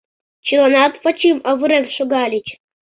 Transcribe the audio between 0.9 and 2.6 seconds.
Вачим авырен шогальыч.